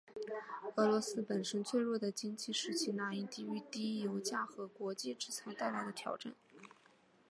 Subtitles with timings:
[0.77, 6.33] 俄罗斯本身脆弱的经济使其难以抵御低油价和国际制裁带来的挑战。